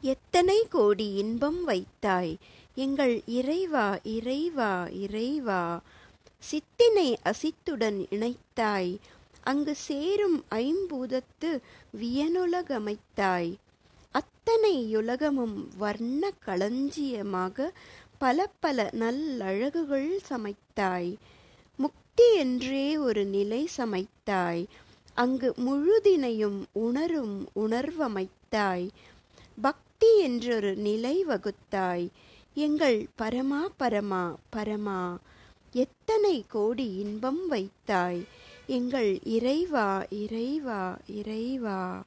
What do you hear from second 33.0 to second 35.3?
பரமா பரமா பரமா